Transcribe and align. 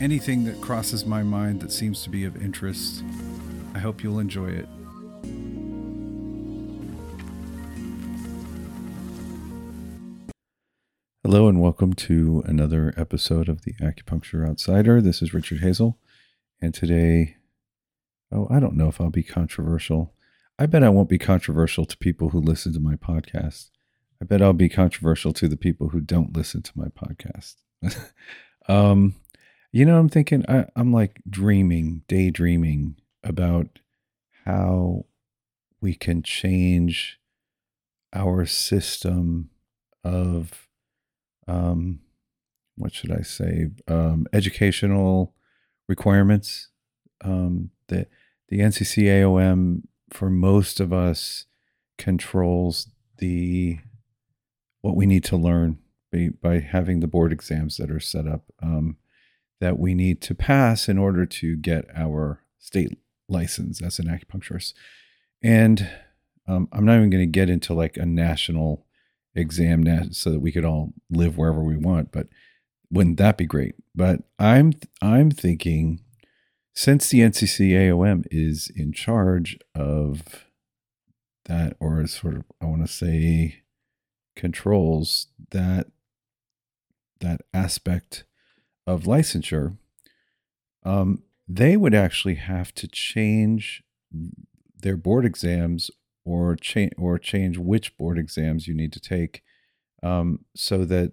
anything 0.00 0.44
that 0.44 0.60
crosses 0.60 1.06
my 1.06 1.22
mind 1.22 1.60
that 1.60 1.70
seems 1.70 2.02
to 2.02 2.10
be 2.10 2.24
of 2.24 2.42
interest. 2.42 3.04
I 3.74 3.78
hope 3.78 4.02
you'll 4.02 4.18
enjoy 4.18 4.48
it. 4.48 4.68
Hello, 11.22 11.48
and 11.48 11.60
welcome 11.60 11.94
to 11.94 12.42
another 12.44 12.92
episode 12.96 13.48
of 13.48 13.62
the 13.62 13.74
Acupuncture 13.74 14.46
Outsider. 14.48 15.00
This 15.00 15.22
is 15.22 15.32
Richard 15.32 15.60
Hazel, 15.60 15.98
and 16.60 16.74
today, 16.74 17.36
oh, 18.30 18.46
I 18.50 18.60
don't 18.60 18.76
know 18.76 18.88
if 18.88 19.00
I'll 19.00 19.10
be 19.10 19.22
controversial. 19.22 20.12
I 20.58 20.66
bet 20.66 20.84
I 20.84 20.90
won't 20.90 21.08
be 21.08 21.18
controversial 21.18 21.84
to 21.86 21.96
people 21.96 22.30
who 22.30 22.40
listen 22.40 22.72
to 22.74 22.80
my 22.80 22.96
podcast. 22.96 23.70
I 24.20 24.26
bet 24.26 24.42
I'll 24.42 24.52
be 24.52 24.68
controversial 24.68 25.32
to 25.32 25.48
the 25.48 25.56
people 25.56 25.88
who 25.90 26.00
don't 26.00 26.36
listen 26.36 26.62
to 26.62 26.72
my 26.76 26.88
podcast. 26.88 27.54
um, 28.68 29.14
you 29.74 29.84
know, 29.84 29.98
I'm 29.98 30.08
thinking, 30.08 30.44
I, 30.48 30.66
I'm 30.76 30.92
like 30.92 31.20
dreaming, 31.28 32.02
daydreaming 32.06 32.94
about 33.24 33.80
how 34.44 35.06
we 35.80 35.96
can 35.96 36.22
change 36.22 37.18
our 38.12 38.46
system 38.46 39.50
of, 40.04 40.68
um, 41.48 41.98
what 42.76 42.94
should 42.94 43.10
I 43.10 43.22
say, 43.22 43.70
um, 43.88 44.28
educational 44.32 45.34
requirements. 45.88 46.68
Um, 47.24 47.70
the 47.88 48.06
the 48.50 48.60
NCCAOM 48.60 49.82
for 50.08 50.30
most 50.30 50.78
of 50.78 50.92
us 50.92 51.46
controls 51.98 52.90
the 53.18 53.80
what 54.82 54.94
we 54.94 55.06
need 55.06 55.24
to 55.24 55.36
learn 55.36 55.78
by, 56.12 56.28
by 56.40 56.60
having 56.60 57.00
the 57.00 57.08
board 57.08 57.32
exams 57.32 57.76
that 57.78 57.90
are 57.90 57.98
set 57.98 58.28
up. 58.28 58.44
Um, 58.62 58.98
that 59.60 59.78
we 59.78 59.94
need 59.94 60.20
to 60.22 60.34
pass 60.34 60.88
in 60.88 60.98
order 60.98 61.26
to 61.26 61.56
get 61.56 61.86
our 61.94 62.40
state 62.58 62.98
license 63.28 63.82
as 63.82 63.98
an 63.98 64.06
acupuncturist. 64.06 64.74
And 65.42 65.90
um, 66.46 66.68
I'm 66.72 66.84
not 66.84 66.96
even 66.96 67.10
going 67.10 67.22
to 67.22 67.26
get 67.26 67.50
into 67.50 67.74
like 67.74 67.96
a 67.96 68.06
national 68.06 68.86
exam 69.34 70.12
so 70.12 70.30
that 70.30 70.40
we 70.40 70.52
could 70.52 70.64
all 70.64 70.92
live 71.10 71.36
wherever 71.36 71.62
we 71.62 71.76
want, 71.76 72.12
but 72.12 72.28
wouldn't 72.90 73.16
that 73.18 73.36
be 73.36 73.46
great? 73.46 73.74
But 73.94 74.20
I'm 74.38 74.72
I'm 75.02 75.30
thinking 75.30 76.00
since 76.74 77.08
the 77.08 77.20
NCCAOM 77.20 78.24
is 78.30 78.70
in 78.74 78.92
charge 78.92 79.58
of 79.74 80.46
that, 81.46 81.76
or 81.80 82.06
sort 82.06 82.36
of 82.36 82.44
I 82.60 82.66
want 82.66 82.86
to 82.86 82.92
say 82.92 83.62
controls 84.36 85.28
that 85.50 85.88
that 87.20 87.40
aspect 87.52 88.24
of 88.86 89.04
licensure, 89.04 89.76
um, 90.84 91.22
they 91.48 91.76
would 91.76 91.94
actually 91.94 92.36
have 92.36 92.74
to 92.74 92.88
change 92.88 93.82
their 94.80 94.96
board 94.96 95.24
exams 95.24 95.90
or 96.24 96.56
change 96.56 96.92
or 96.96 97.18
change 97.18 97.58
which 97.58 97.96
board 97.96 98.18
exams 98.18 98.66
you 98.66 98.74
need 98.74 98.92
to 98.92 99.00
take 99.00 99.42
um, 100.02 100.40
so 100.54 100.84
that 100.84 101.12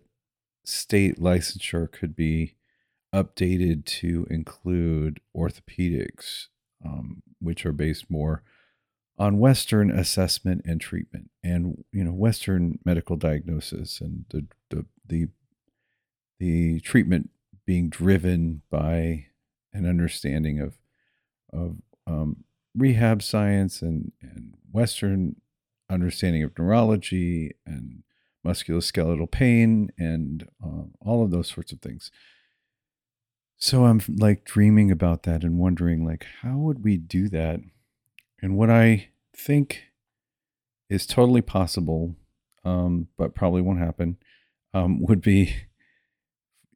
state 0.66 1.19
licensure 1.19 1.91
could 1.91 2.16
be 2.16 2.56
updated 3.13 3.85
to 3.85 4.25
include 4.29 5.19
orthopedics, 5.35 6.47
um, 6.85 7.23
which 7.40 7.66
are 7.66 7.73
based 7.73 8.09
more 8.09 8.44
on 9.17 9.40
Western 9.40 9.91
assessment 9.91 10.62
and 10.66 10.81
treatment, 10.81 11.29
and 11.44 11.84
you 11.91 12.03
know 12.03 12.12
Western 12.12 12.79
medical 12.85 13.16
diagnosis 13.16 14.01
and 14.01 14.25
the 14.29 14.46
the 14.69 14.85
the, 15.06 15.28
the 16.40 16.79
treatment 16.81 17.29
being 17.66 17.89
driven 17.89 18.61
by 18.69 19.27
an 19.73 19.85
understanding 19.85 20.59
of 20.59 20.77
of 21.53 21.77
um, 22.07 22.44
rehab 22.75 23.22
science 23.22 23.81
and, 23.81 24.11
and 24.22 24.55
Western 24.72 25.35
understanding 25.89 26.44
of 26.44 26.57
neurology 26.57 27.51
and 27.66 28.03
musculoskeletal 28.45 29.29
pain 29.29 29.91
and 29.97 30.47
um, 30.63 30.91
all 31.01 31.23
of 31.23 31.31
those 31.31 31.47
sorts 31.47 31.72
of 31.72 31.81
things. 31.81 32.11
So 33.57 33.85
I'm 33.85 34.01
like 34.07 34.45
dreaming 34.45 34.89
about 34.89 35.23
that 35.23 35.43
and 35.43 35.59
wondering 35.59 36.05
like 36.05 36.25
how 36.41 36.57
would 36.57 36.83
we 36.83 36.97
do 36.97 37.29
that? 37.29 37.59
And 38.41 38.57
what 38.57 38.72
I 38.72 39.09
think 39.35 39.83
is 40.89 41.05
totally 41.05 41.41
possible, 41.41 42.16
um, 42.66 43.07
but 43.17 43.35
probably 43.35 43.61
won't 43.61 43.79
happen, 43.79 44.17
um, 44.73 45.01
would 45.01 45.22
be 45.22 45.55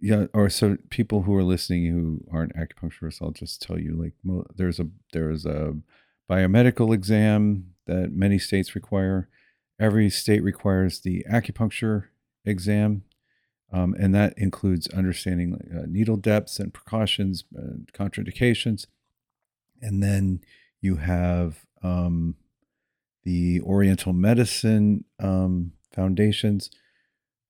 yeah 0.02 0.26
or 0.34 0.50
so 0.50 0.78
people 0.90 1.24
who 1.24 1.36
are 1.36 1.44
listening 1.44 1.86
who 1.86 2.22
aren't 2.32 2.56
acupuncturists 2.56 3.22
i'll 3.22 3.32
just 3.32 3.62
tell 3.62 3.80
you 3.80 3.94
like 3.96 4.14
there's 4.56 4.80
a 4.80 4.88
there's 5.14 5.46
a 5.46 5.76
biomedical 6.30 6.94
exam 6.94 7.76
that 7.88 8.12
many 8.12 8.40
states 8.40 8.76
require. 8.76 9.30
Every 9.80 10.10
state 10.10 10.44
requires 10.44 11.00
the 11.02 11.26
acupuncture 11.30 12.06
exam 12.46 13.04
um, 13.72 13.96
and 14.00 14.14
that 14.16 14.34
includes 14.38 14.88
understanding 14.90 15.58
uh, 15.76 15.86
needle 15.88 16.18
depths 16.18 16.60
and 16.60 16.74
precautions 16.74 17.44
uh, 17.58 17.78
contraindications. 17.94 18.86
And 19.82 20.02
then 20.02 20.42
you 20.82 20.98
have 20.98 21.66
um, 21.82 22.36
the 23.24 23.60
oriental 23.62 24.14
medicine 24.14 25.04
um, 25.20 25.74
foundations 25.94 26.70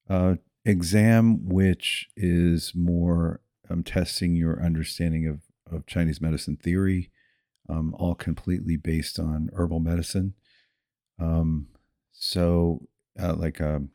uh, 0.10 0.36
exam, 0.66 1.48
which 1.48 2.10
is 2.18 2.74
more 2.76 3.42
um, 3.70 3.84
testing 3.84 4.36
your 4.36 4.62
understanding 4.62 5.28
of, 5.28 5.42
of 5.72 5.86
Chinese 5.86 6.20
medicine 6.20 6.58
theory, 6.58 7.12
um, 7.70 7.96
all 7.98 8.16
completely 8.16 8.76
based 8.76 9.20
on 9.20 9.50
herbal 9.54 9.80
medicine. 9.80 10.34
Um, 11.20 11.68
so, 12.12 12.88
uh, 13.20 13.36
like 13.36 13.60
a 13.60 13.76
um, 13.76 13.90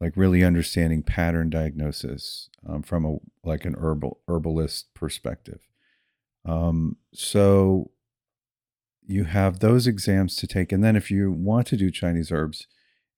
like 0.00 0.16
really 0.16 0.42
understanding 0.42 1.02
pattern 1.02 1.48
diagnosis 1.48 2.50
um, 2.68 2.82
from 2.82 3.04
a 3.04 3.18
like 3.44 3.64
an 3.64 3.76
herbal 3.78 4.18
herbalist 4.26 4.92
perspective. 4.94 5.60
Um, 6.44 6.96
so 7.14 7.92
you 9.06 9.24
have 9.24 9.60
those 9.60 9.86
exams 9.86 10.36
to 10.36 10.46
take, 10.46 10.72
and 10.72 10.82
then 10.82 10.96
if 10.96 11.10
you 11.10 11.30
want 11.30 11.68
to 11.68 11.76
do 11.76 11.90
Chinese 11.90 12.32
herbs, 12.32 12.66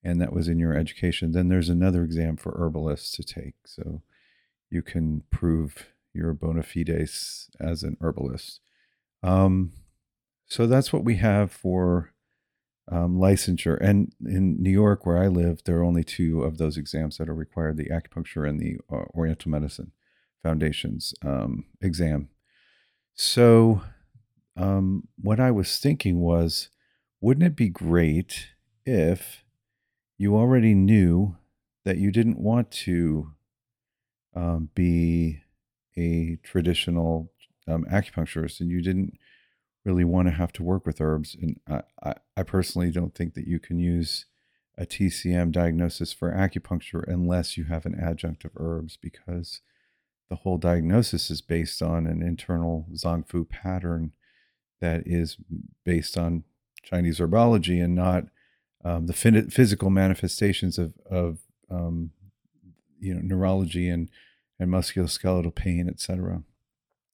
and 0.05 0.21
that 0.21 0.33
was 0.33 0.49
in 0.49 0.59
your 0.59 0.75
education, 0.75 1.33
then 1.33 1.49
there's 1.49 1.71
another 1.71 2.05
exam 2.05 2.37
for 2.37 2.55
herbalists 2.57 3.11
to 3.13 3.23
take. 3.25 3.55
So 3.65 4.03
you 4.71 4.83
can 4.83 5.23
prove 5.31 5.87
your 6.13 6.35
bona 6.35 6.63
fides 6.63 7.51
as 7.59 7.83
an 7.83 7.97
herbalist. 8.01 8.61
Um, 9.23 9.73
so 10.47 10.67
that's 10.67 10.93
what 10.93 11.05
we 11.05 11.17
have 11.17 11.51
for 11.51 12.13
um, 12.91 13.17
licensure. 13.17 13.79
And 13.81 14.13
in 14.25 14.63
New 14.63 14.71
York, 14.71 15.07
where 15.07 15.19
I 15.19 15.29
live, 15.29 15.63
there 15.65 15.79
are 15.79 15.85
only 15.85 16.05
two 16.05 16.43
of 16.43 16.59
those 16.59 16.77
exams 16.77 17.17
that 17.17 17.29
are 17.29 17.35
required 17.35 17.79
the 17.79 17.89
acupuncture 17.89 18.49
and 18.49 18.61
the 18.61 18.77
uh, 18.93 19.05
Oriental 19.15 19.51
Medicine 19.51 19.93
Foundation's 20.43 21.15
um, 21.25 21.65
exam. 21.81 22.29
So, 23.15 23.83
um, 24.57 25.09
what 25.17 25.41
I 25.41 25.51
was 25.51 25.79
thinking 25.79 26.21
was, 26.21 26.69
wouldn't 27.21 27.47
it 27.47 27.57
be 27.57 27.71
great 27.71 28.49
if 28.85 29.44
you 30.17 30.37
already 30.37 30.75
knew 30.75 31.37
that 31.85 31.99
you 31.99 32.11
didn't 32.11 32.39
want 32.39 32.71
to 32.71 33.33
um, 34.35 34.71
be 34.75 35.41
a 35.97 36.39
traditional 36.43 37.33
um, 37.69 37.85
acupuncturist 37.91 38.61
and 38.61 38.71
you 38.71 38.83
didn't 38.83 39.19
really 39.85 40.05
want 40.05 40.29
to 40.29 40.35
have 40.35 40.53
to 40.53 40.63
work 40.63 40.87
with 40.87 41.01
herbs. 41.01 41.37
And 41.41 41.61
I, 41.69 41.83
I, 42.03 42.15
I 42.39 42.43
personally 42.43 42.91
don't 42.91 43.15
think 43.15 43.35
that 43.35 43.47
you 43.47 43.59
can 43.59 43.79
use 43.79 44.27
a 44.77 44.87
TCM 44.87 45.53
diagnosis 45.53 46.13
for 46.13 46.33
acupuncture 46.33 47.05
unless 47.07 47.57
you 47.57 47.65
have 47.65 47.87
an 47.87 47.95
adjunct 48.01 48.45
of 48.45 48.53
herbs 48.57 48.97
because 49.01 49.61
the 50.29 50.37
whole 50.37 50.59
diagnosis 50.59 51.31
is 51.31 51.41
based 51.41 51.83
on 51.83 52.07
an 52.07 52.23
internal 52.23 52.87
Zong 52.95 53.29
Fu 53.29 53.45
pattern 53.45 54.13
that 54.81 55.07
is 55.07 55.37
based 55.85 56.17
on 56.17 56.45
Chinese 56.83 57.19
herbology 57.19 57.83
and 57.83 57.95
not 57.95 58.25
um, 58.85 59.07
the 59.07 59.13
physical 59.13 59.91
manifestations 59.91 60.79
of 60.79 60.95
of 61.11 61.39
um, 61.71 62.11
you 63.01 63.15
know 63.15 63.21
neurology 63.23 63.89
and 63.89 64.11
and 64.59 64.71
musculoskeletal 64.71 65.55
pain, 65.55 65.89
etc. 65.89 66.43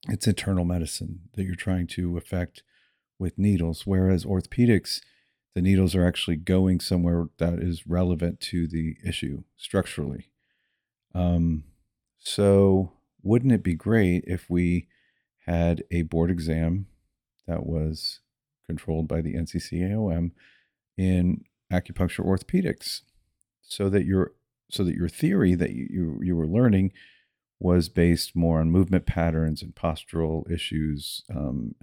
it's 0.08 0.26
internal 0.26 0.64
medicine 0.64 1.20
that 1.34 1.44
you're 1.44 1.54
trying 1.54 1.86
to 1.86 2.16
affect 2.16 2.62
with 3.18 3.38
needles. 3.38 3.86
Whereas 3.86 4.24
orthopedics, 4.24 5.00
the 5.54 5.62
needles 5.62 5.94
are 5.94 6.06
actually 6.06 6.36
going 6.36 6.80
somewhere 6.80 7.28
that 7.38 7.54
is 7.54 7.86
relevant 7.86 8.40
to 8.40 8.66
the 8.66 8.96
issue 9.04 9.44
structurally. 9.56 10.28
Um, 11.14 11.64
so, 12.18 12.92
wouldn't 13.22 13.52
it 13.52 13.62
be 13.62 13.74
great 13.74 14.24
if 14.26 14.48
we 14.50 14.88
had 15.46 15.84
a 15.90 16.02
board 16.02 16.30
exam 16.30 16.86
that 17.46 17.66
was 17.66 18.20
controlled 18.66 19.08
by 19.08 19.20
the 19.20 19.34
NCCAOM 19.34 20.30
in 20.96 21.44
acupuncture 21.70 22.24
orthopedics, 22.24 23.02
so 23.62 23.88
that 23.88 24.04
your 24.04 24.32
so 24.70 24.84
that 24.84 24.94
your 24.94 25.08
theory 25.08 25.54
that 25.54 25.72
you, 25.72 26.20
you, 26.22 26.36
were 26.36 26.46
learning 26.46 26.92
was 27.58 27.88
based 27.88 28.36
more 28.36 28.60
on 28.60 28.70
movement 28.70 29.04
patterns 29.04 29.62
and 29.62 29.74
postural 29.74 30.48
issues, 30.50 31.24
um, 31.34 31.74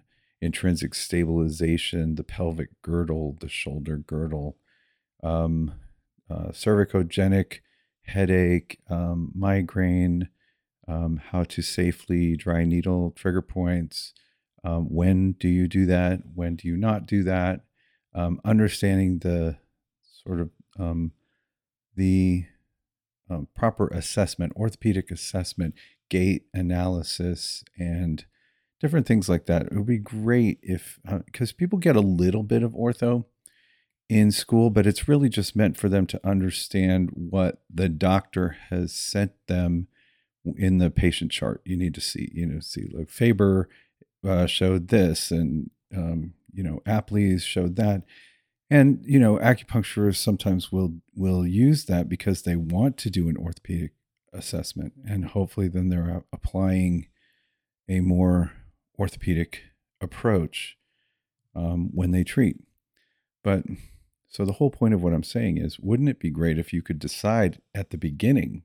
intrinsic 0.41 0.95
stabilization, 0.95 2.15
the 2.15 2.23
pelvic 2.23 2.69
girdle, 2.81 3.37
the 3.41 3.49
shoulder 3.49 3.97
girdle, 3.97 4.57
um, 5.21 5.73
uh, 6.29 6.49
cervicogenic 6.51 7.59
headache, 8.03 8.79
um, 8.89 9.31
migraine, 9.35 10.29
um, 10.87 11.21
how 11.31 11.43
to 11.43 11.61
safely 11.61 12.35
dry 12.35 12.63
needle 12.63 13.11
trigger 13.11 13.41
points. 13.41 14.13
Um, 14.63 14.85
when 14.85 15.33
do 15.33 15.47
you 15.47 15.67
do 15.67 15.85
that? 15.87 16.21
When 16.33 16.55
do 16.55 16.67
you 16.67 16.77
not 16.77 17.05
do 17.05 17.23
that? 17.23 17.61
Um, 18.15 18.39
understanding 18.43 19.19
the 19.19 19.57
sort 20.27 20.41
of 20.41 20.49
um, 20.77 21.11
the 21.95 22.45
um, 23.29 23.47
proper 23.55 23.87
assessment, 23.87 24.53
orthopedic 24.55 25.09
assessment, 25.09 25.73
gait 26.09 26.43
analysis, 26.53 27.63
and 27.77 28.25
different 28.79 29.07
things 29.07 29.27
like 29.27 29.45
that. 29.45 29.63
It 29.63 29.73
would 29.73 29.87
be 29.87 29.97
great 29.97 30.59
if, 30.61 30.99
because 31.25 31.51
uh, 31.51 31.55
people 31.57 31.79
get 31.79 31.95
a 31.95 32.01
little 32.01 32.43
bit 32.43 32.63
of 32.63 32.73
ortho 32.73 33.25
in 34.09 34.31
school, 34.31 34.69
but 34.69 34.87
it's 34.87 35.07
really 35.07 35.29
just 35.29 35.55
meant 35.55 35.77
for 35.77 35.89
them 35.89 36.05
to 36.07 36.27
understand 36.27 37.09
what 37.13 37.61
the 37.73 37.89
doctor 37.89 38.55
has 38.69 38.93
sent 38.93 39.31
them 39.47 39.87
in 40.55 40.77
the 40.77 40.89
patient 40.89 41.31
chart. 41.31 41.61
You 41.65 41.75
need 41.75 41.93
to 41.95 42.01
see, 42.01 42.29
you 42.33 42.45
know, 42.45 42.59
see 42.59 42.89
like 42.93 43.09
Faber 43.09 43.67
uh, 44.25 44.45
showed 44.45 44.87
this, 44.87 45.31
and 45.31 45.71
um, 45.95 46.33
you 46.53 46.63
know, 46.63 46.79
Apley's 46.85 47.43
showed 47.43 47.75
that. 47.75 48.03
And 48.69 49.01
you 49.05 49.19
know, 49.19 49.37
acupuncturists 49.37 50.17
sometimes 50.17 50.71
will 50.71 50.95
will 51.15 51.45
use 51.47 51.85
that 51.85 52.09
because 52.09 52.41
they 52.41 52.55
want 52.55 52.97
to 52.97 53.09
do 53.09 53.29
an 53.29 53.37
orthopedic 53.37 53.93
assessment, 54.33 54.93
and 55.07 55.25
hopefully, 55.25 55.67
then 55.67 55.89
they're 55.89 56.23
applying 56.33 57.07
a 57.87 58.01
more 58.01 58.51
orthopedic 58.99 59.63
approach 60.01 60.77
um, 61.55 61.89
when 61.93 62.11
they 62.11 62.23
treat. 62.23 62.57
But 63.43 63.63
so 64.27 64.43
the 64.43 64.53
whole 64.53 64.69
point 64.69 64.93
of 64.93 65.01
what 65.01 65.13
I'm 65.13 65.23
saying 65.23 65.57
is, 65.57 65.79
wouldn't 65.79 66.09
it 66.09 66.19
be 66.19 66.29
great 66.29 66.57
if 66.57 66.73
you 66.73 66.81
could 66.81 66.99
decide 66.99 67.61
at 67.73 67.91
the 67.91 67.97
beginning 67.97 68.63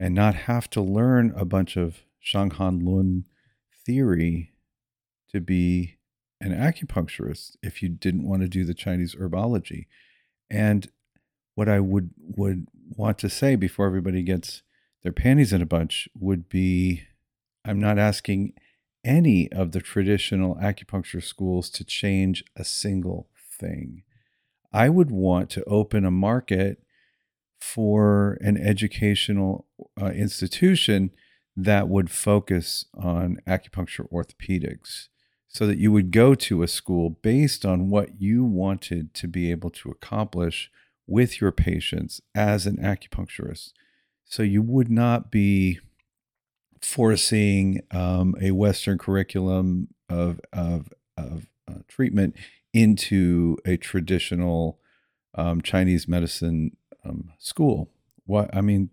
and 0.00 0.14
not 0.14 0.34
have 0.34 0.68
to 0.70 0.80
learn 0.80 1.32
a 1.36 1.44
bunch 1.44 1.76
of 1.76 2.02
Shanghan 2.20 2.84
Lun 2.84 3.24
theory 3.86 4.52
to 5.30 5.40
be 5.40 5.96
an 6.42 6.52
acupuncturist 6.52 7.56
if 7.62 7.82
you 7.82 7.88
didn't 7.88 8.28
want 8.28 8.42
to 8.42 8.48
do 8.48 8.64
the 8.64 8.74
Chinese 8.74 9.14
herbology. 9.14 9.86
And 10.50 10.90
what 11.54 11.68
I 11.68 11.80
would 11.80 12.10
would 12.18 12.66
want 12.96 13.18
to 13.18 13.30
say 13.30 13.56
before 13.56 13.86
everybody 13.86 14.22
gets 14.22 14.62
their 15.02 15.12
panties 15.12 15.52
in 15.52 15.62
a 15.62 15.66
bunch 15.66 16.08
would 16.18 16.48
be 16.48 17.02
I'm 17.64 17.80
not 17.80 17.98
asking 17.98 18.54
any 19.04 19.50
of 19.52 19.72
the 19.72 19.80
traditional 19.80 20.56
acupuncture 20.56 21.22
schools 21.22 21.70
to 21.70 21.84
change 21.84 22.44
a 22.56 22.64
single 22.64 23.28
thing. 23.58 24.02
I 24.72 24.88
would 24.88 25.10
want 25.10 25.48
to 25.50 25.64
open 25.64 26.04
a 26.04 26.10
market 26.10 26.82
for 27.60 28.38
an 28.40 28.56
educational 28.56 29.66
uh, 30.00 30.06
institution 30.06 31.10
that 31.56 31.88
would 31.88 32.10
focus 32.10 32.86
on 32.94 33.38
acupuncture 33.46 34.10
orthopedics 34.10 35.08
so 35.52 35.66
that 35.66 35.78
you 35.78 35.92
would 35.92 36.10
go 36.10 36.34
to 36.34 36.62
a 36.62 36.68
school 36.68 37.10
based 37.10 37.64
on 37.66 37.90
what 37.90 38.20
you 38.20 38.42
wanted 38.42 39.12
to 39.12 39.28
be 39.28 39.50
able 39.50 39.68
to 39.68 39.90
accomplish 39.90 40.70
with 41.06 41.40
your 41.42 41.52
patients 41.52 42.22
as 42.34 42.66
an 42.66 42.78
acupuncturist. 42.78 43.72
So 44.24 44.42
you 44.42 44.62
would 44.62 44.90
not 44.90 45.30
be 45.30 45.78
foreseeing 46.80 47.82
um, 47.90 48.34
a 48.40 48.52
Western 48.52 48.96
curriculum 48.96 49.88
of, 50.08 50.40
of, 50.54 50.88
of 51.18 51.46
uh, 51.68 51.80
treatment 51.86 52.34
into 52.72 53.58
a 53.66 53.76
traditional 53.76 54.78
um, 55.34 55.60
Chinese 55.60 56.08
medicine 56.08 56.76
um, 57.04 57.32
school. 57.38 57.90
What 58.24 58.54
I 58.56 58.62
mean, 58.62 58.88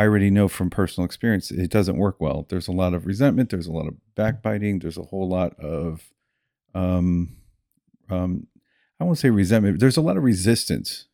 I 0.00 0.04
already 0.04 0.30
know 0.30 0.48
from 0.48 0.70
personal 0.70 1.04
experience 1.04 1.50
it 1.50 1.70
doesn't 1.70 1.98
work 1.98 2.22
well. 2.22 2.46
There's 2.48 2.68
a 2.68 2.72
lot 2.72 2.94
of 2.94 3.04
resentment. 3.04 3.50
There's 3.50 3.66
a 3.66 3.72
lot 3.72 3.86
of 3.86 3.96
backbiting. 4.14 4.78
There's 4.78 4.96
a 4.96 5.02
whole 5.02 5.28
lot 5.28 5.60
of, 5.60 6.10
um, 6.74 7.36
um, 8.08 8.46
I 8.98 9.04
won't 9.04 9.18
say 9.18 9.28
resentment. 9.28 9.78
There's 9.78 9.98
a 9.98 10.00
lot 10.00 10.16
of 10.16 10.22
resistance 10.22 11.04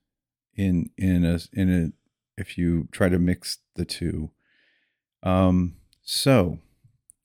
in 0.55 0.91
in 0.97 1.25
a 1.25 1.41
in 1.53 1.69
a 1.69 2.41
if 2.41 2.56
you 2.56 2.87
try 2.93 3.09
to 3.09 3.19
mix 3.19 3.59
the 3.75 3.85
two. 3.85 4.31
Um, 5.25 5.79
so, 6.05 6.61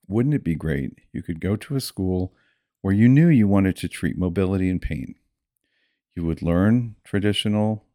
wouldn't 0.07 0.33
it 0.33 0.43
be 0.43 0.55
great? 0.55 0.97
You 1.13 1.21
could 1.21 1.39
go 1.39 1.55
to 1.57 1.75
a 1.75 1.79
school 1.79 2.33
where 2.81 2.95
you 2.95 3.07
knew 3.07 3.27
you 3.27 3.47
wanted 3.47 3.75
to 3.77 3.87
treat 3.87 4.17
mobility 4.17 4.67
and 4.67 4.81
pain. 4.81 5.13
You 6.15 6.25
would 6.25 6.41
learn 6.41 6.95
traditional 7.03 7.85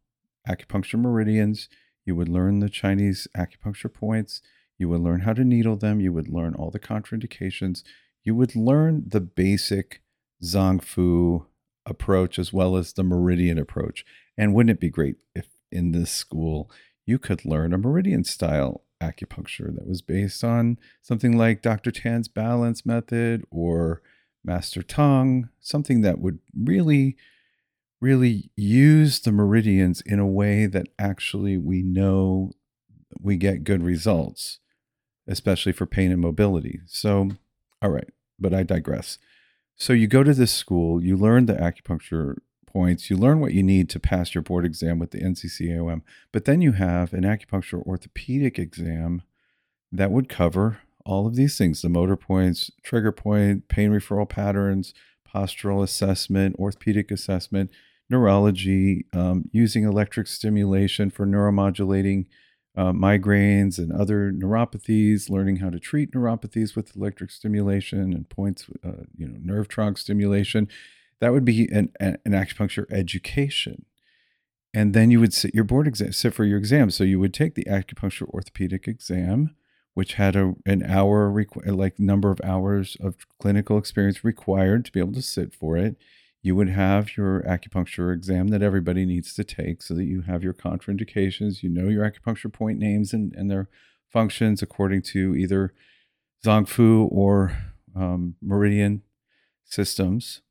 acupuncture 0.47 0.97
meridians 0.97 1.67
you 2.07 2.15
would 2.15 2.29
learn 2.29 2.59
the 2.59 2.69
Chinese 2.69 3.27
acupuncture 3.37 3.93
points. 3.93 4.41
You 4.79 4.87
would 4.89 5.01
learn 5.01 5.19
how 5.19 5.33
to 5.33 5.43
needle 5.43 5.75
them. 5.75 5.99
You 5.99 6.13
would 6.13 6.29
learn 6.29 6.55
all 6.55 6.71
the 6.71 6.79
contraindications. 6.79 7.83
You 8.23 8.33
would 8.33 8.55
learn 8.55 9.03
the 9.05 9.19
basic 9.19 10.01
Zong 10.41 10.81
Fu 10.81 11.45
approach 11.85 12.39
as 12.39 12.53
well 12.53 12.77
as 12.77 12.93
the 12.93 13.03
meridian 13.03 13.59
approach. 13.59 14.05
And 14.37 14.53
wouldn't 14.53 14.77
it 14.77 14.79
be 14.79 14.89
great 14.89 15.17
if 15.35 15.47
in 15.69 15.91
this 15.91 16.11
school 16.11 16.71
you 17.05 17.19
could 17.19 17.43
learn 17.43 17.73
a 17.73 17.77
meridian 17.77 18.23
style 18.23 18.83
acupuncture 19.01 19.75
that 19.75 19.87
was 19.87 20.01
based 20.01 20.43
on 20.45 20.79
something 21.01 21.37
like 21.37 21.61
Dr. 21.61 21.91
Tan's 21.91 22.29
balance 22.29 22.85
method 22.85 23.43
or 23.51 24.01
Master 24.45 24.81
Tong, 24.81 25.49
something 25.59 26.01
that 26.01 26.19
would 26.19 26.39
really 26.57 27.17
really 27.99 28.51
use 28.55 29.19
the 29.19 29.31
meridians 29.31 30.01
in 30.01 30.19
a 30.19 30.27
way 30.27 30.65
that 30.65 30.87
actually 30.99 31.57
we 31.57 31.81
know 31.81 32.51
we 33.19 33.37
get 33.37 33.63
good 33.63 33.83
results, 33.83 34.59
especially 35.27 35.71
for 35.71 35.85
pain 35.85 36.11
and 36.11 36.21
mobility. 36.21 36.81
So, 36.85 37.31
all 37.81 37.89
right, 37.89 38.09
but 38.39 38.53
I 38.53 38.63
digress. 38.63 39.17
So, 39.75 39.93
you 39.93 40.07
go 40.07 40.23
to 40.23 40.33
this 40.33 40.51
school, 40.51 41.03
you 41.03 41.15
learn 41.15 41.45
the 41.45 41.53
acupuncture 41.53 42.37
points, 42.65 43.09
you 43.09 43.17
learn 43.17 43.39
what 43.39 43.53
you 43.53 43.63
need 43.63 43.89
to 43.89 43.99
pass 43.99 44.35
your 44.35 44.41
board 44.41 44.65
exam 44.65 44.99
with 44.99 45.11
the 45.11 45.21
NCCAOM, 45.21 46.01
but 46.31 46.45
then 46.45 46.61
you 46.61 46.73
have 46.73 47.13
an 47.13 47.23
acupuncture 47.23 47.81
orthopedic 47.85 48.59
exam 48.59 49.23
that 49.91 50.11
would 50.11 50.29
cover 50.29 50.79
all 51.05 51.25
of 51.25 51.35
these 51.35 51.57
things 51.57 51.81
the 51.81 51.89
motor 51.89 52.17
points, 52.17 52.69
trigger 52.83 53.11
point, 53.11 53.67
pain 53.69 53.91
referral 53.91 54.27
patterns, 54.27 54.93
postural 55.33 55.81
assessment, 55.81 56.55
orthopedic 56.57 57.09
assessment, 57.11 57.71
neurology, 58.09 59.05
um, 59.13 59.49
using 59.51 59.83
electric 59.83 60.27
stimulation 60.27 61.09
for 61.09 61.25
neuromodulating 61.25 62.25
uh, 62.77 62.91
migraines 62.91 63.79
and 63.79 63.91
other 63.91 64.31
neuropathies, 64.31 65.29
learning 65.29 65.57
how 65.57 65.69
to 65.69 65.79
treat 65.79 66.11
neuropathies 66.11 66.75
with 66.75 66.95
electric 66.95 67.31
stimulation 67.31 68.13
and 68.13 68.29
points, 68.29 68.69
uh, 68.85 69.03
you 69.17 69.27
know, 69.27 69.37
nerve 69.41 69.67
trunk 69.67 69.97
stimulation. 69.97 70.69
That 71.19 71.33
would 71.33 71.43
be 71.43 71.67
an, 71.71 71.91
an 71.99 72.19
acupuncture 72.25 72.85
education. 72.91 73.85
And 74.73 74.93
then 74.93 75.09
you 75.09 75.19
would 75.19 75.33
sit 75.33 75.55
your 75.55 75.63
board 75.63 75.87
exam, 75.87 76.11
sit 76.11 76.35
for 76.35 76.45
your 76.45 76.59
exam. 76.59 76.91
So 76.91 77.03
you 77.03 77.19
would 77.19 77.33
take 77.33 77.55
the 77.55 77.65
acupuncture 77.65 78.29
orthopedic 78.29 78.87
exam, 78.87 79.55
which 79.95 80.13
had 80.13 80.35
a 80.35 80.53
an 80.67 80.83
hour, 80.83 81.33
like 81.65 81.97
number 81.97 82.29
of 82.29 82.39
hours 82.43 82.95
of 82.99 83.15
clinical 83.39 83.79
experience 83.79 84.23
required 84.23 84.85
to 84.85 84.91
be 84.91 84.99
able 84.99 85.13
to 85.13 85.21
sit 85.23 85.51
for 85.55 85.77
it 85.77 85.95
you 86.47 86.55
would 86.55 86.69
have 86.69 87.17
your 87.17 87.43
acupuncture 87.43 88.13
exam 88.13 88.47
that 88.47 88.63
everybody 88.63 89.05
needs 89.05 89.33
to 89.33 89.43
take 89.43 89.81
so 89.81 89.93
that 89.93 90.05
you 90.05 90.21
have 90.21 90.43
your 90.43 90.53
contraindications, 90.53 91.61
you 91.61 91.69
know 91.69 91.89
your 91.89 92.09
acupuncture 92.09 92.51
point 92.51 92.79
names 92.79 93.11
and, 93.11 93.33
and 93.33 93.51
their 93.51 93.67
functions 94.09 94.61
according 94.61 95.01
to 95.01 95.35
either 95.35 95.73
Zongfu 96.45 97.09
or 97.11 97.57
um, 97.93 98.35
Meridian 98.41 99.01
systems. 99.65 100.41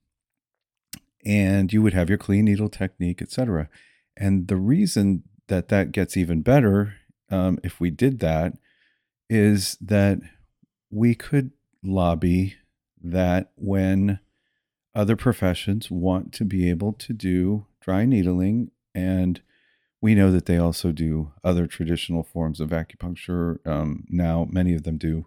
And 1.24 1.72
you 1.72 1.80
would 1.80 1.94
have 1.94 2.10
your 2.10 2.18
clean 2.18 2.44
needle 2.44 2.68
technique, 2.68 3.22
etc. 3.22 3.70
And 4.18 4.48
the 4.48 4.56
reason 4.56 5.22
that 5.48 5.68
that 5.68 5.92
gets 5.92 6.16
even 6.16 6.42
better 6.42 6.96
um, 7.30 7.58
if 7.64 7.80
we 7.80 7.90
did 7.90 8.20
that 8.20 8.52
is 9.30 9.78
that 9.80 10.20
we 10.90 11.14
could 11.14 11.52
lobby 11.82 12.54
that 13.02 13.50
when 13.56 14.20
other 14.96 15.14
professions 15.14 15.90
want 15.90 16.32
to 16.32 16.44
be 16.44 16.70
able 16.70 16.92
to 16.94 17.12
do 17.12 17.66
dry 17.80 18.06
needling 18.06 18.70
and 18.94 19.42
we 20.00 20.14
know 20.14 20.30
that 20.30 20.46
they 20.46 20.56
also 20.56 20.90
do 20.90 21.32
other 21.44 21.66
traditional 21.66 22.22
forms 22.22 22.60
of 22.60 22.70
acupuncture 22.70 23.64
um, 23.66 24.04
now 24.08 24.46
many 24.50 24.74
of 24.74 24.84
them 24.84 24.96
do. 24.96 25.26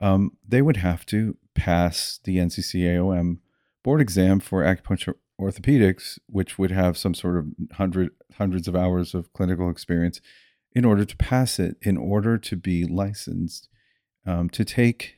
Um, 0.00 0.32
they 0.48 0.62
would 0.62 0.78
have 0.78 1.04
to 1.06 1.36
pass 1.54 2.20
the 2.24 2.38
nccaom 2.38 3.38
board 3.84 4.00
exam 4.00 4.40
for 4.40 4.64
acupuncture 4.64 5.14
orthopedics 5.38 6.18
which 6.26 6.58
would 6.58 6.70
have 6.70 6.96
some 6.96 7.14
sort 7.14 7.36
of 7.36 7.46
hundred 7.72 8.10
hundreds 8.38 8.66
of 8.66 8.74
hours 8.74 9.14
of 9.14 9.30
clinical 9.34 9.68
experience 9.68 10.22
in 10.74 10.86
order 10.86 11.04
to 11.04 11.16
pass 11.18 11.58
it 11.58 11.76
in 11.82 11.98
order 11.98 12.38
to 12.38 12.56
be 12.56 12.86
licensed 12.86 13.68
um, 14.24 14.48
to 14.48 14.64
take 14.64 15.16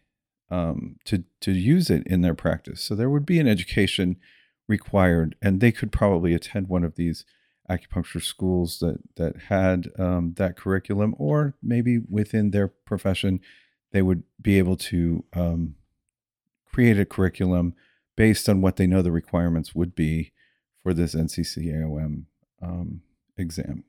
um, 0.51 0.97
to 1.05 1.25
to 1.41 1.53
use 1.53 1.91
it 1.91 2.07
in 2.07 2.21
their 2.21 2.35
practice. 2.35 2.83
So 2.83 2.95
there 2.95 3.11
would 3.11 3.27
be 3.27 3.39
an 3.39 3.49
education 3.49 4.17
required, 4.69 5.37
and 5.43 5.61
they 5.61 5.73
could 5.73 5.93
probably 5.93 6.35
attend 6.35 6.69
one 6.69 6.85
of 6.85 6.97
these 6.97 7.25
acupuncture 7.71 8.23
schools 8.23 8.79
that 8.81 8.99
that 9.17 9.35
had 9.49 9.89
um, 9.99 10.35
that 10.37 10.57
curriculum, 10.57 11.15
or 11.19 11.55
maybe 11.63 11.99
within 11.99 12.51
their 12.51 12.69
profession, 12.69 13.41
they 13.93 14.03
would 14.03 14.23
be 14.41 14.59
able 14.59 14.77
to 14.77 15.25
um, 15.35 15.77
create 16.67 16.99
a 16.99 17.05
curriculum 17.05 17.75
based 18.17 18.49
on 18.49 18.61
what 18.61 18.77
they 18.77 18.87
know 18.87 19.03
the 19.03 19.13
requirements 19.13 19.75
would 19.75 19.95
be 19.95 20.33
for 20.83 20.95
this 20.95 21.15
NCCAOM 21.15 22.25
um, 22.63 23.01
exam. 23.37 23.85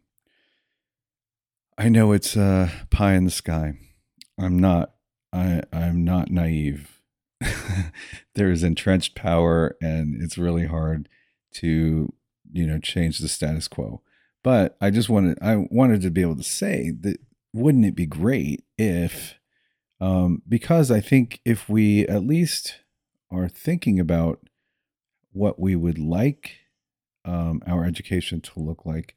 I 1.78 1.90
know 1.90 2.14
it's 2.14 2.38
uh, 2.38 2.70
pie 2.90 3.14
in 3.14 3.26
the 3.26 3.32
sky. 3.32 3.74
I'm 4.38 4.60
not 4.60 4.95
I 5.36 5.62
I'm 5.74 6.04
not 6.04 6.32
naive. 6.32 7.01
there 8.36 8.50
is 8.50 8.63
entrenched 8.63 9.15
power, 9.15 9.75
and 9.82 10.22
it's 10.22 10.38
really 10.38 10.68
hard 10.68 11.10
to 11.56 12.13
you 12.51 12.65
know 12.65 12.80
change 12.80 13.20
the 13.20 13.27
status 13.27 13.68
quo. 13.68 14.01
But 14.44 14.77
I 14.80 14.89
just 14.89 15.10
wanted 15.10 15.38
I 15.42 15.68
wanted 15.70 16.01
to 16.01 16.12
be 16.12 16.22
able 16.22 16.38
to 16.38 16.44
say 16.44 16.92
that 17.01 17.18
wouldn't 17.54 17.86
it 17.86 17.96
be 17.96 18.06
great 18.06 18.63
if 18.77 19.36
um, 20.00 20.42
because 20.48 20.92
I 20.92 21.01
think 21.01 21.42
if 21.46 21.70
we 21.70 22.08
at 22.08 22.25
least 22.25 22.80
are 23.32 23.50
thinking 23.50 24.00
about 24.00 24.39
what 25.32 25.60
we 25.60 25.75
would 25.75 25.98
like 25.98 26.58
um, 27.25 27.62
our 27.68 27.86
education 27.86 28.39
to 28.39 28.60
look 28.60 28.86
like, 28.86 29.15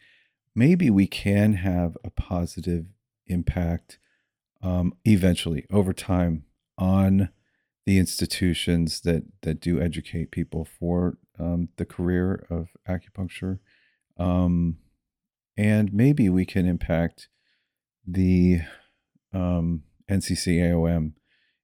maybe 0.55 0.91
we 0.91 1.07
can 1.07 1.55
have 1.55 1.97
a 2.05 2.11
positive 2.11 2.87
impact 3.27 3.99
um, 4.63 4.93
eventually 5.05 5.67
over 5.71 5.93
time 5.93 6.45
on 6.77 7.31
the 7.87 7.99
institutions 7.99 9.01
that 9.01 9.23
that 9.43 9.61
do 9.61 9.81
educate 9.81 10.31
people 10.31 10.67
for 10.79 11.19
um, 11.39 11.69
the 11.77 11.87
career 11.87 12.47
of 12.51 12.69
acupuncture, 12.89 13.59
um, 14.19 14.77
and 15.57 15.93
maybe 15.93 16.29
we 16.29 16.45
can 16.45 16.67
impact 16.67 17.29
the 18.07 18.61
um, 19.33 19.83
NCCAOM 20.11 21.13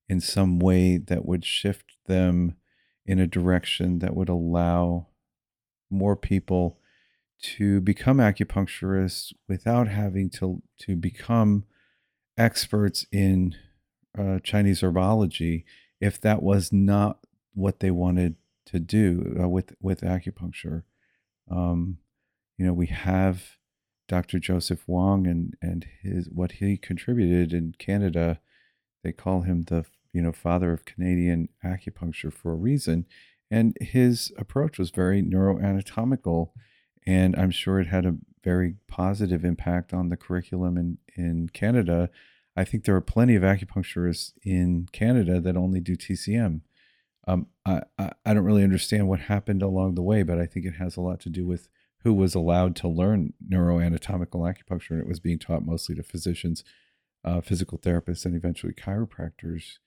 in 0.08 0.20
some 0.20 0.58
way 0.58 0.98
that 0.98 1.24
would 1.24 1.44
shift 1.44 1.96
them 2.06 2.56
in 3.06 3.18
a 3.18 3.26
direction 3.26 3.98
that 3.98 4.14
would 4.14 4.28
allow 4.28 5.08
more 5.90 6.16
people 6.16 6.78
to 7.40 7.80
become 7.80 8.18
acupuncturists 8.18 9.32
without 9.48 9.88
having 9.88 10.30
to 10.30 10.62
to 10.78 10.96
become 10.96 11.64
experts 12.36 13.06
in 13.12 13.54
uh, 14.18 14.38
Chinese 14.42 14.80
herbology 14.80 15.64
if 16.00 16.20
that 16.20 16.42
was 16.42 16.72
not 16.72 17.18
what 17.54 17.80
they 17.80 17.90
wanted 17.90 18.36
to 18.66 18.78
do 18.78 19.36
uh, 19.40 19.48
with 19.48 19.74
with 19.80 20.00
acupuncture. 20.00 20.82
Um, 21.50 21.98
you 22.58 22.66
know, 22.66 22.72
we 22.72 22.86
have 22.86 23.56
Dr. 24.08 24.38
Joseph 24.38 24.86
Wong 24.86 25.26
and 25.26 25.56
and 25.62 25.86
his 26.02 26.28
what 26.30 26.52
he 26.52 26.76
contributed 26.76 27.52
in 27.52 27.74
Canada. 27.78 28.40
They 29.02 29.12
call 29.12 29.42
him 29.42 29.64
the 29.64 29.84
you 30.12 30.22
know 30.22 30.32
father 30.32 30.72
of 30.72 30.84
Canadian 30.84 31.48
acupuncture 31.64 32.32
for 32.32 32.52
a 32.52 32.56
reason, 32.56 33.06
and 33.50 33.76
his 33.80 34.32
approach 34.38 34.78
was 34.78 34.90
very 34.90 35.22
neuroanatomical, 35.22 36.50
and 37.06 37.36
I'm 37.36 37.50
sure 37.50 37.80
it 37.80 37.88
had 37.88 38.06
a 38.06 38.16
very 38.44 38.76
positive 38.86 39.44
impact 39.44 39.92
on 39.92 40.10
the 40.10 40.16
curriculum 40.16 40.76
in, 40.76 40.98
in 41.16 41.48
Canada. 41.48 42.10
I 42.56 42.64
think 42.64 42.84
there 42.84 42.94
are 42.94 43.00
plenty 43.00 43.34
of 43.34 43.42
acupuncturists 43.42 44.32
in 44.44 44.86
Canada 44.92 45.40
that 45.40 45.56
only 45.56 45.80
do 45.80 45.96
TCM. 45.96 46.60
Um, 47.26 47.46
I, 47.64 47.82
I, 47.98 48.12
I 48.24 48.34
don't 48.34 48.44
really 48.44 48.62
understand 48.62 49.08
what 49.08 49.20
happened 49.20 49.62
along 49.62 49.94
the 49.94 50.02
way, 50.02 50.22
but 50.22 50.38
I 50.38 50.46
think 50.46 50.66
it 50.66 50.74
has 50.74 50.96
a 50.96 51.00
lot 51.00 51.20
to 51.20 51.30
do 51.30 51.46
with 51.46 51.68
who 52.04 52.12
was 52.12 52.34
allowed 52.34 52.76
to 52.76 52.88
learn 52.88 53.32
neuroanatomical 53.50 54.40
acupuncture. 54.40 54.90
And 54.90 55.00
it 55.00 55.08
was 55.08 55.20
being 55.20 55.38
taught 55.38 55.64
mostly 55.64 55.94
to 55.94 56.02
physicians, 56.02 56.62
uh, 57.24 57.40
physical 57.40 57.78
therapists, 57.78 58.26
and 58.26 58.36
eventually 58.36 58.74
chiropractors. 58.74 59.78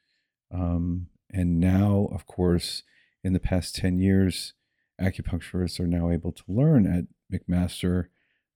Um, 0.52 1.08
and 1.32 1.60
now, 1.60 2.10
of 2.12 2.26
course, 2.26 2.82
in 3.24 3.34
the 3.34 3.40
past 3.40 3.76
10 3.76 4.00
years, 4.00 4.54
acupuncturists 5.00 5.80
are 5.80 5.88
now 5.88 6.10
able 6.10 6.32
to 6.32 6.44
learn 6.48 6.88
at 6.88 7.06
McMaster 7.32 8.08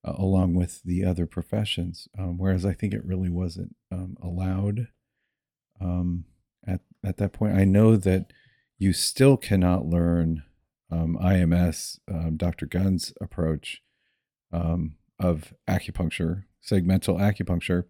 uh, 0.05 0.13
along 0.17 0.55
with 0.55 0.81
the 0.83 1.05
other 1.05 1.25
professions. 1.25 2.07
Um, 2.17 2.37
whereas 2.37 2.65
I 2.65 2.73
think 2.73 2.93
it 2.93 3.05
really 3.05 3.29
wasn't 3.29 3.75
um, 3.91 4.17
allowed 4.21 4.87
um, 5.79 6.25
at 6.65 6.81
at 7.03 7.17
that 7.17 7.33
point. 7.33 7.55
I 7.55 7.65
know 7.65 7.95
that 7.95 8.31
you 8.77 8.93
still 8.93 9.37
cannot 9.37 9.85
learn 9.85 10.43
um, 10.91 11.17
IMS, 11.21 11.99
um, 12.11 12.35
Dr. 12.35 12.65
Gunn's 12.65 13.13
approach 13.21 13.81
um, 14.51 14.95
of 15.19 15.53
acupuncture, 15.67 16.43
segmental 16.67 17.19
acupuncture 17.19 17.85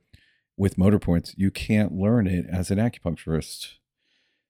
with 0.57 0.77
motor 0.77 0.99
points. 0.99 1.33
You 1.37 1.49
can't 1.49 1.93
learn 1.93 2.27
it 2.27 2.45
as 2.51 2.69
an 2.71 2.77
acupuncturist. 2.77 3.75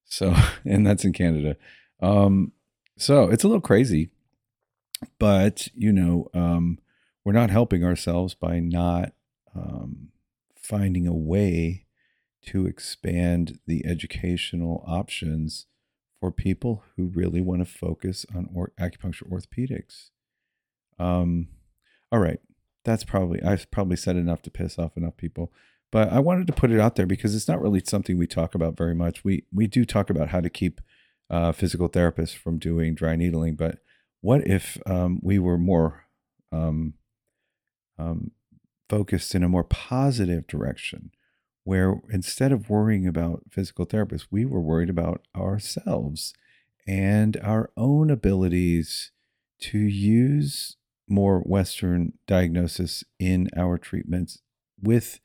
So, 0.04 0.36
and 0.66 0.86
that's 0.86 1.06
in 1.06 1.14
Canada. 1.14 1.58
so 2.02 3.30
it's 3.30 3.44
a 3.44 3.48
little 3.48 3.62
crazy, 3.62 4.10
but 5.20 5.68
you 5.74 5.92
know, 5.92 6.30
we're 7.24 7.34
not 7.34 7.50
helping 7.50 7.84
ourselves 7.84 8.34
by 8.34 8.60
not 8.60 9.14
um, 9.56 10.10
finding 10.56 11.08
a 11.08 11.14
way 11.14 11.86
to 12.48 12.66
expand 12.66 13.60
the 13.68 13.86
educational 13.86 14.84
options 14.88 15.68
for 16.20 16.32
people 16.32 16.84
who 16.96 17.08
really 17.08 17.42
want 17.42 17.60
to 17.60 17.72
focus 17.72 18.26
on 18.36 18.50
or- 18.54 18.72
acupuncture 18.80 19.30
orthopedics. 19.30 20.10
Um, 21.00 21.48
all 22.12 22.20
right, 22.20 22.40
that's 22.84 23.04
probably 23.04 23.42
I've 23.44 23.70
probably 23.72 23.98
said 23.98 24.16
enough 24.16 24.42
to 24.44 24.52
piss 24.52 24.78
off 24.78 24.98
enough 24.98 25.18
people, 25.18 25.52
but 25.92 26.12
I 26.12 26.20
wanted 26.20 26.48
to 26.48 26.54
put 26.54 26.72
it 26.72 26.80
out 26.80 26.96
there 26.96 27.08
because 27.08 27.36
it's 27.36 27.48
not 27.48 27.62
really 27.62 27.82
something 27.86 28.18
we 28.18 28.28
talk 28.28 28.54
about 28.56 28.78
very 28.78 28.96
much. 28.96 29.24
We 29.24 29.46
we 29.52 29.68
do 29.68 29.86
talk 29.86 30.10
about 30.10 30.30
how 30.30 30.42
to 30.42 30.50
keep 30.50 30.82
uh, 31.30 31.52
physical 31.52 31.90
therapists 31.90 32.36
from 32.36 32.60
doing 32.60 32.94
dry 32.94 33.16
needling, 33.16 33.56
but 33.56 33.80
what 34.22 34.46
if 34.46 34.78
um, 34.86 35.20
we 35.24 35.40
were 35.40 35.58
more 35.58 36.06
um, 36.52 36.94
um, 38.02 38.32
focused 38.90 39.36
in 39.36 39.44
a 39.44 39.50
more 39.50 39.64
positive 39.64 40.48
direction 40.48 41.12
where 41.64 42.02
instead 42.10 42.52
of 42.52 42.70
worrying 42.70 43.08
about 43.08 43.44
physical 43.52 43.86
therapists, 43.86 44.28
we 44.32 44.46
were 44.46 44.62
worried 44.62 44.90
about 44.90 45.22
ourselves 45.36 46.34
and 46.88 47.38
our 47.44 47.70
own 47.78 48.10
abilities 48.10 49.12
to 49.60 49.78
use 49.78 50.78
more 51.08 51.40
Western 51.42 52.14
diagnosis 52.26 53.04
in 53.20 53.48
our 53.56 53.78
treatments 53.78 54.40
with 54.82 55.20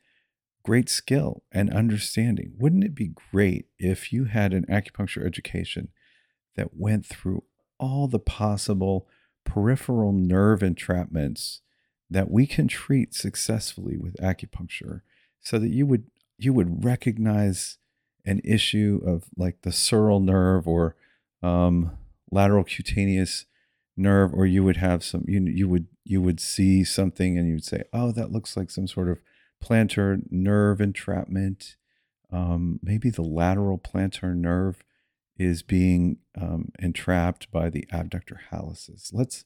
great 0.63 0.89
skill 0.89 1.43
and 1.51 1.73
understanding. 1.73 2.53
Wouldn't 2.57 2.83
it 2.83 2.93
be 2.93 3.13
great 3.31 3.67
if 3.79 4.13
you 4.13 4.25
had 4.25 4.53
an 4.53 4.65
acupuncture 4.67 5.25
education 5.25 5.89
that 6.55 6.75
went 6.75 7.05
through 7.05 7.43
all 7.79 8.07
the 8.07 8.19
possible 8.19 9.07
peripheral 9.43 10.11
nerve 10.11 10.59
entrapments 10.59 11.61
that 12.09 12.31
we 12.31 12.47
can 12.47 12.67
treat 12.67 13.13
successfully 13.13 13.97
with 13.97 14.15
acupuncture 14.17 15.01
so 15.41 15.59
that 15.59 15.69
you 15.69 15.85
would 15.85 16.05
you 16.37 16.53
would 16.53 16.83
recognize 16.83 17.77
an 18.25 18.41
issue 18.43 19.01
of 19.05 19.25
like 19.37 19.61
the 19.61 19.69
sural 19.69 20.23
nerve 20.23 20.67
or 20.67 20.95
um, 21.41 21.97
lateral 22.31 22.63
cutaneous 22.63 23.45
nerve 23.95 24.33
or 24.33 24.45
you 24.45 24.63
would 24.63 24.77
have 24.77 25.03
some 25.03 25.23
you 25.27 25.41
you 25.41 25.67
would 25.67 25.87
you 26.03 26.21
would 26.21 26.39
see 26.39 26.83
something 26.83 27.37
and 27.37 27.47
you 27.47 27.55
would 27.55 27.63
say 27.63 27.83
oh 27.93 28.11
that 28.11 28.31
looks 28.31 28.55
like 28.55 28.69
some 28.69 28.87
sort 28.87 29.09
of 29.09 29.19
plantar 29.63 30.21
nerve 30.29 30.79
entrapment. 30.79 31.75
Um, 32.31 32.79
maybe 32.83 33.09
the 33.09 33.21
lateral 33.23 33.79
plantar 33.79 34.35
nerve 34.35 34.83
is 35.37 35.63
being 35.63 36.17
um, 36.39 36.71
entrapped 36.79 37.49
by 37.51 37.69
the 37.69 37.87
abductor 37.91 38.41
hallucis 38.51 39.11
let's 39.13 39.45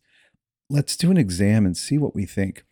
let's 0.71 0.95
do 0.95 1.11
an 1.11 1.17
exam 1.17 1.65
and 1.65 1.75
see 1.75 1.97
what 1.97 2.15
we 2.15 2.25
think. 2.25 2.63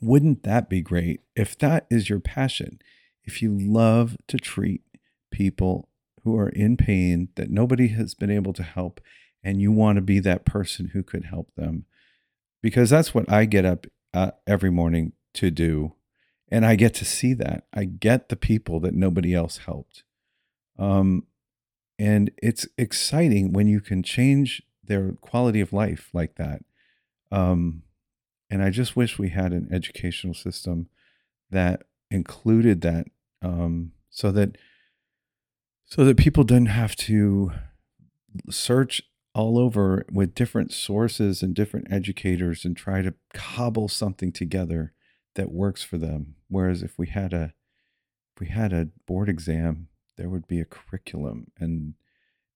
Wouldn't 0.00 0.42
that 0.44 0.68
be 0.68 0.80
great 0.80 1.20
if 1.34 1.58
that 1.58 1.86
is 1.90 2.08
your 2.08 2.20
passion? 2.20 2.78
If 3.24 3.42
you 3.42 3.56
love 3.58 4.16
to 4.28 4.36
treat 4.36 4.82
people 5.30 5.88
who 6.22 6.36
are 6.38 6.48
in 6.48 6.76
pain 6.76 7.28
that 7.34 7.50
nobody 7.50 7.88
has 7.88 8.14
been 8.14 8.30
able 8.30 8.52
to 8.54 8.62
help 8.62 9.00
and 9.42 9.60
you 9.60 9.72
want 9.72 9.96
to 9.96 10.02
be 10.02 10.20
that 10.20 10.44
person 10.44 10.90
who 10.92 11.02
could 11.02 11.24
help 11.24 11.54
them 11.54 11.84
because 12.62 12.90
that's 12.90 13.14
what 13.14 13.30
I 13.30 13.44
get 13.44 13.64
up 13.64 13.86
uh, 14.14 14.32
every 14.46 14.70
morning 14.70 15.12
to 15.34 15.50
do 15.50 15.94
and 16.50 16.64
I 16.64 16.76
get 16.76 16.94
to 16.94 17.04
see 17.04 17.34
that. 17.34 17.66
I 17.74 17.84
get 17.84 18.28
the 18.28 18.36
people 18.36 18.80
that 18.80 18.94
nobody 18.94 19.34
else 19.34 19.58
helped. 19.58 20.04
Um, 20.78 21.24
and 21.98 22.30
it's 22.38 22.66
exciting 22.78 23.52
when 23.52 23.66
you 23.66 23.80
can 23.80 24.02
change 24.02 24.62
their 24.82 25.12
quality 25.20 25.60
of 25.60 25.72
life 25.72 26.08
like 26.12 26.36
that. 26.36 26.62
Um, 27.30 27.82
and 28.50 28.62
I 28.62 28.70
just 28.70 28.96
wish 28.96 29.18
we 29.18 29.28
had 29.30 29.52
an 29.52 29.68
educational 29.72 30.34
system 30.34 30.88
that 31.50 31.82
included 32.10 32.80
that 32.82 33.06
um, 33.42 33.92
so 34.10 34.30
that 34.32 34.56
so 35.84 36.04
that 36.04 36.16
people 36.16 36.44
didn't 36.44 36.66
have 36.66 36.96
to 36.96 37.52
search 38.50 39.02
all 39.34 39.58
over 39.58 40.04
with 40.10 40.34
different 40.34 40.72
sources 40.72 41.42
and 41.42 41.54
different 41.54 41.90
educators 41.90 42.64
and 42.64 42.76
try 42.76 43.02
to 43.02 43.14
cobble 43.32 43.88
something 43.88 44.32
together 44.32 44.92
that 45.34 45.52
works 45.52 45.82
for 45.82 45.96
them. 45.96 46.34
Whereas 46.48 46.82
if 46.82 46.98
we 46.98 47.08
had 47.08 47.32
a 47.32 47.52
if 48.34 48.40
we 48.40 48.48
had 48.48 48.72
a 48.72 48.88
board 49.06 49.28
exam 49.28 49.88
there 50.16 50.28
would 50.28 50.46
be 50.46 50.60
a 50.60 50.64
curriculum 50.64 51.46
and 51.58 51.94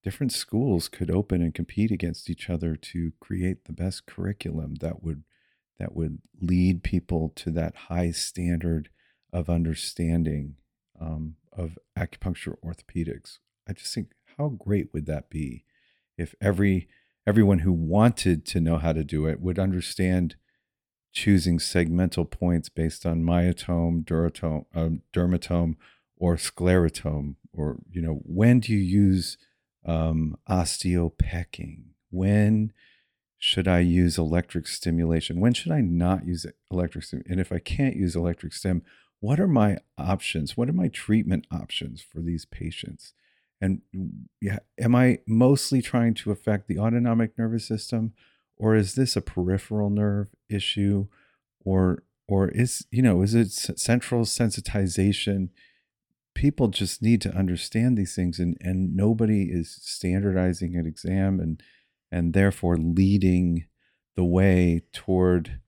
different 0.03 0.33
schools 0.33 0.89
could 0.89 1.11
open 1.11 1.43
and 1.43 1.55
compete 1.55 1.91
against 1.91 2.29
each 2.29 2.51
other 2.51 2.75
to 2.77 3.13
create 3.21 3.65
the 3.65 3.73
best 3.73 4.07
curriculum 4.07 4.77
that 4.77 5.03
would 5.03 5.25
that 5.79 5.95
would 5.97 6.19
lead 6.41 6.83
people 6.83 7.33
to 7.35 7.51
that 7.51 7.75
high 7.89 8.11
standard 8.11 8.89
of 9.33 9.49
understanding 9.49 10.55
um, 11.01 11.37
of 11.53 11.79
acupuncture 11.99 12.55
orthopedics. 12.65 13.39
I 13.69 13.73
just 13.73 13.95
think 13.95 14.13
how 14.39 14.49
great 14.49 14.93
would 14.93 15.07
that 15.07 15.31
be 15.31 15.65
if 16.17 16.35
every 16.41 16.89
everyone 17.27 17.61
who 17.61 17.73
wanted 17.73 18.45
to 18.47 18.61
know 18.61 18.79
how 18.79 18.93
to 18.93 19.05
do 19.05 19.27
it 19.27 19.41
would 19.41 19.59
understand 19.59 20.37
choosing 21.13 21.59
segmental 21.59 22.29
points 22.29 22.69
based 22.69 23.05
on 23.05 23.23
myotome, 23.23 24.05
duratome, 24.05 24.65
um, 24.75 25.03
dermatome, 25.13 25.75
or 26.17 26.37
sclerotome, 26.37 27.37
or 27.53 27.79
you 27.91 28.03
know 28.03 28.21
when 28.25 28.61
do 28.61 28.73
you 28.73 28.79
use 28.79 29.37
um, 29.85 30.37
osteopecking? 30.49 31.85
When 32.11 32.73
should 33.39 33.67
I 33.67 33.81
use 33.81 34.19
electric 34.19 34.69
stimulation? 34.69 35.41
When 35.41 35.53
should 35.53 35.73
I 35.73 35.81
not 35.81 36.27
use 36.27 36.47
electric 36.71 37.05
stim? 37.05 37.25
And 37.29 37.41
if 37.41 37.51
I 37.51 37.59
can't 37.59 37.97
use 37.97 38.15
electric 38.15 38.53
stim, 38.53 38.83
what 39.19 39.41
are 39.41 39.49
my 39.49 39.79
options? 39.99 40.57
What 40.57 40.69
are 40.69 40.75
my 40.75 40.89
treatment 40.89 41.47
options 41.51 42.03
for 42.03 42.21
these 42.21 42.45
patients? 42.45 43.15
And 43.61 43.83
yeah, 44.41 44.59
am 44.81 44.95
I 44.95 45.21
mostly 45.27 45.81
trying 45.81 46.15
to 46.15 46.33
affect 46.33 46.67
the 46.67 46.79
autonomic 46.79 47.39
nervous 47.39 47.67
system, 47.67 48.13
or 48.57 48.75
is 48.75 48.95
this 48.95 49.15
a 49.15 49.21
peripheral 49.21 49.91
nerve 49.91 50.29
issue, 50.49 51.07
or 51.65 52.03
or 52.27 52.49
is 52.49 52.87
you 52.91 53.03
know 53.03 53.23
is 53.23 53.35
it 53.35 53.53
central 53.53 54.23
sensitization? 54.23 55.51
People 56.35 56.69
just 56.69 57.03
need 57.03 57.21
to 57.21 57.35
understand 57.35 57.97
these 57.97 58.15
things 58.15 58.39
and 58.39 58.57
and 58.61 58.97
nobody 58.97 59.45
is 59.51 59.79
standardizing 59.83 60.77
an 60.77 60.87
exam 60.87 61.41
and 61.41 61.63
and 62.11 62.35
therefore 62.35 62.77
leading 62.77 63.67
the 64.17 64.25
way 64.25 64.83
toward 64.93 65.61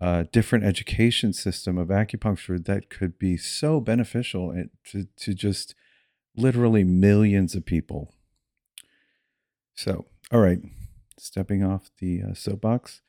a 0.00 0.24
different 0.32 0.64
education 0.64 1.32
system 1.32 1.76
of 1.76 1.88
acupuncture 1.88 2.64
that 2.64 2.88
could 2.88 3.18
be 3.18 3.36
so 3.36 3.80
beneficial 3.80 4.54
to, 4.84 5.06
to 5.16 5.34
just 5.34 5.74
literally 6.36 6.84
millions 6.84 7.54
of 7.54 7.66
people. 7.66 8.14
So, 9.74 10.06
all 10.32 10.40
right, 10.40 10.60
stepping 11.18 11.62
off 11.62 11.90
the 11.98 12.22
uh, 12.22 12.34
soapbox, 12.34 13.02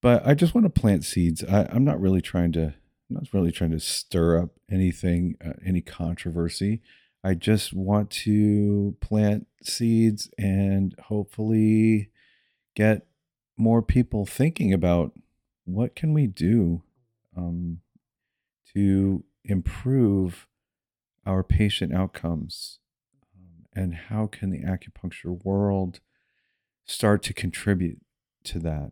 but 0.00 0.26
I 0.26 0.34
just 0.34 0.54
want 0.54 0.64
to 0.64 0.80
plant 0.80 1.04
seeds. 1.04 1.44
I, 1.44 1.68
I'm 1.70 1.84
not 1.84 2.00
really 2.00 2.20
trying 2.20 2.52
to 2.52 2.74
not 3.14 3.32
really 3.32 3.52
trying 3.52 3.70
to 3.70 3.80
stir 3.80 4.40
up 4.40 4.50
anything, 4.70 5.36
uh, 5.44 5.52
any 5.64 5.80
controversy. 5.80 6.80
I 7.24 7.34
just 7.34 7.72
want 7.72 8.10
to 8.10 8.96
plant 9.00 9.46
seeds 9.62 10.30
and 10.38 10.94
hopefully 11.04 12.10
get 12.74 13.06
more 13.56 13.82
people 13.82 14.26
thinking 14.26 14.72
about 14.72 15.12
what 15.64 15.94
can 15.94 16.12
we 16.12 16.26
do 16.26 16.82
um, 17.36 17.78
to 18.74 19.24
improve 19.44 20.48
our 21.24 21.42
patient 21.42 21.94
outcomes 21.94 22.80
um, 23.36 23.66
and 23.74 23.94
how 23.94 24.26
can 24.26 24.50
the 24.50 24.62
acupuncture 24.64 25.44
world 25.44 26.00
start 26.84 27.22
to 27.22 27.32
contribute 27.32 28.00
to 28.42 28.58
that 28.58 28.90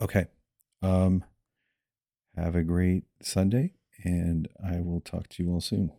okay 0.00 0.26
um, 0.82 1.24
have 2.36 2.54
a 2.54 2.62
great 2.62 3.04
Sunday, 3.22 3.74
and 4.04 4.48
I 4.64 4.80
will 4.80 5.00
talk 5.00 5.28
to 5.30 5.42
you 5.42 5.52
all 5.52 5.60
soon. 5.60 5.92